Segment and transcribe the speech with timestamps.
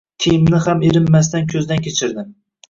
[0.23, 2.27] Timni ham erinmasdan ko‘zdan kechirdi